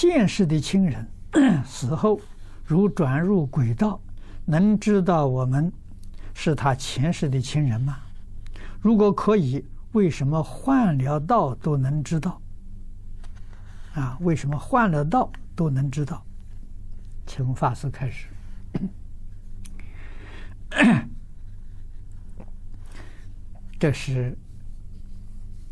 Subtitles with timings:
[0.00, 1.06] 现世的亲人
[1.62, 2.18] 死后
[2.64, 4.00] 如转入鬼道，
[4.46, 5.70] 能知道我们
[6.32, 7.98] 是他前世的亲人吗？
[8.80, 12.40] 如果可以，为什么换了道都能知道？
[13.92, 16.24] 啊，为什么换了道都能知道？
[17.26, 18.28] 请法师开始。
[23.78, 24.34] 这是，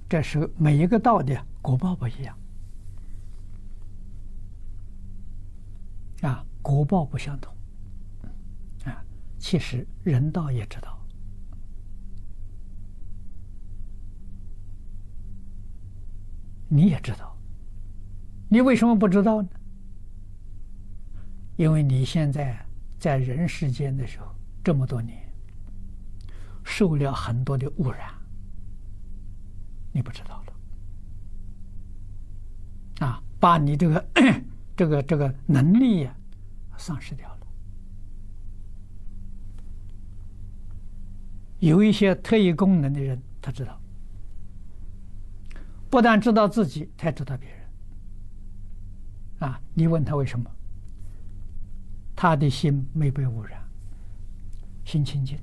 [0.07, 2.37] 这是每一个道的果报不一样。
[6.23, 7.55] 啊，果报不相同。
[8.85, 9.05] 啊，
[9.39, 10.99] 其实人道也知道，
[16.69, 17.37] 你也知道，
[18.49, 19.49] 你为什么不知道呢？
[21.57, 22.65] 因为你现在
[22.99, 25.19] 在人世间的时候，这么多年
[26.65, 28.13] 受了很多的污染，
[29.93, 30.43] 你不知道
[33.01, 33.07] 了。
[33.07, 34.05] 啊，把你这个。
[34.79, 36.17] 这个这个能力呀，
[36.77, 37.47] 丧失掉了。
[41.59, 43.77] 有一些特异功能的人，他知道，
[45.91, 47.59] 不但知道自己，他还知道别人。
[49.41, 50.49] 啊，你问他为什么？
[52.15, 53.61] 他的心没被污染，
[54.85, 55.37] 心清净，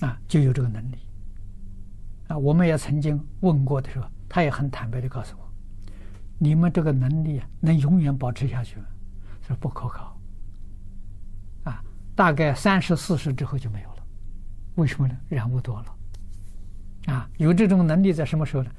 [0.00, 0.96] 啊，就有这个能力。
[2.28, 5.44] 啊，我们也曾经问过的时候，他也很坦白的告诉我。
[6.38, 8.86] 你们这个能力啊，能永远保持下去吗？
[9.46, 10.18] 这不可靠。
[11.64, 11.82] 啊，
[12.14, 13.96] 大概三十四十之后就没有了。
[14.74, 15.16] 为什么呢？
[15.28, 15.96] 染污多了。
[17.12, 18.70] 啊，有这种能力在什么时候呢？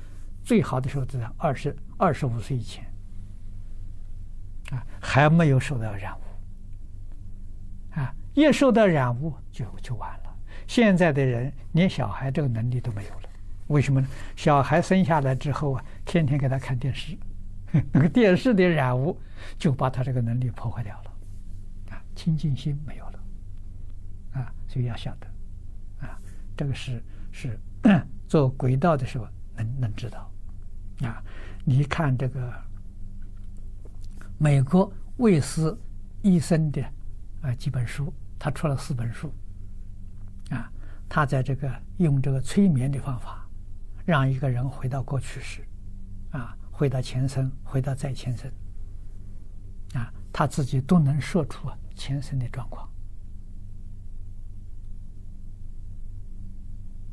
[0.43, 2.83] 最好的时候在二十二十五岁以前。
[4.71, 6.21] 啊，还没有受到染污。
[7.99, 10.35] 啊，一受到染污就就完了。
[10.67, 13.29] 现在的人连小孩这个能力都没有了。
[13.67, 14.07] 为什么呢？
[14.35, 17.17] 小孩生下来之后啊，天天给他看电视。
[17.91, 19.19] 那个电视的染污，
[19.58, 21.11] 就把他这个能力破坏掉了，
[21.91, 23.19] 啊，清净心没有了，
[24.33, 25.27] 啊，所以要晓得，
[26.06, 26.17] 啊，
[26.56, 27.59] 这个是是
[28.28, 30.31] 做轨道的时候能能知道，
[31.01, 31.22] 啊，
[31.66, 32.53] 你看这个
[34.38, 35.78] 美国卫斯
[36.22, 36.81] 医生的
[37.41, 39.34] 啊几本书，他出了四本书，
[40.50, 40.72] 啊，
[41.09, 43.45] 他在这个用这个催眠的方法，
[44.06, 45.68] 让一个人回到过去时，
[46.31, 46.57] 啊。
[46.78, 48.52] 回到前生，回到再前生，
[49.94, 52.90] 啊，他自己都能说出前生的状况，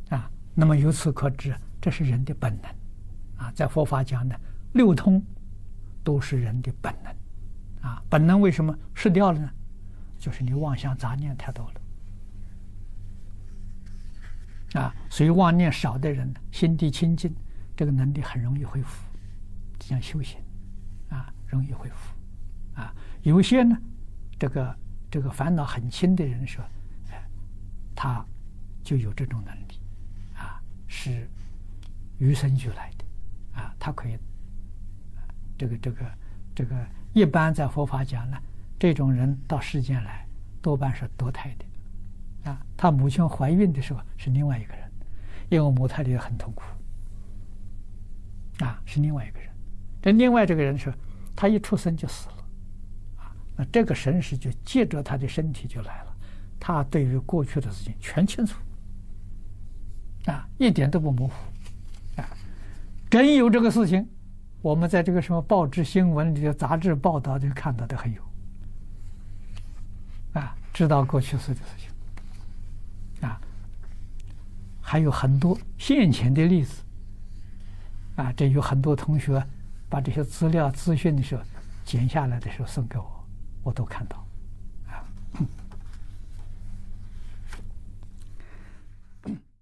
[0.08, 2.64] 啊，那么由此可知，这是人的本能，
[3.36, 4.36] 啊，在佛法讲的
[4.72, 5.24] 六通
[6.02, 7.14] 都是人的本能，
[7.88, 9.48] 啊，本能为什么失掉了呢？
[10.18, 11.70] 就是你妄想杂念太多
[14.74, 17.32] 了，啊，所以妄念少的人，心地清净，
[17.76, 19.06] 这个能力很容易恢复。
[19.84, 20.38] 这样修行，
[21.08, 22.14] 啊，容易恢复，
[22.80, 23.76] 啊，有些呢，
[24.38, 24.76] 这个
[25.10, 26.64] 这个烦恼很轻的人说，
[27.10, 27.22] 哎，
[27.94, 28.24] 他
[28.84, 29.80] 就有这种能力，
[30.34, 31.28] 啊，是
[32.18, 34.16] 与生俱来的，啊，他可以，
[35.58, 36.12] 这个这个
[36.54, 38.38] 这个一般在佛法讲呢，
[38.78, 40.24] 这种人到世间来
[40.62, 44.90] 多半是堕胎的，啊，他母亲怀孕的时候是另外一个人，
[45.50, 46.62] 因为母胎里很痛苦，
[48.64, 49.51] 啊，是另外一个人。
[50.02, 50.92] 这另外这个人说，
[51.36, 52.34] 他一出生就死了，
[53.18, 56.16] 啊，那这个神识就借着他的身体就来了，
[56.58, 58.60] 他对于过去的事情全清楚，
[60.26, 61.34] 啊，一点都不模糊，
[62.20, 62.28] 啊，
[63.08, 64.04] 真有这个事情，
[64.60, 68.22] 我们在这个什么报纸新闻里的杂志报道就看到的很有，
[70.32, 73.40] 啊，知道过去世的事情，啊，
[74.80, 76.82] 还有很多现前的例子，
[78.16, 79.40] 啊，这有很多同学。
[79.92, 81.42] 把这些资料资讯的时候，
[81.84, 83.04] 剪下来的时候送给我，
[83.62, 84.26] 我都看到。